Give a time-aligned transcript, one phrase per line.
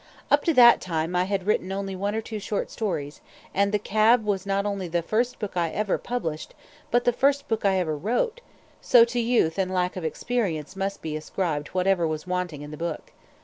[0.31, 3.21] Up to that time I had written only one or two short stories,
[3.53, 6.55] and the "Cab" was not only the first book I ever published,
[6.89, 8.41] but the first book I ever wrote;
[8.81, 12.77] so to youth and lack of experience must be ascribed whatever was wanting in the
[12.77, 13.11] book.